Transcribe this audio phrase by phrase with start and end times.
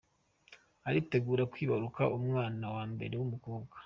[0.87, 3.75] aritegura kwibaruka umwana wa mbere w’umukobwa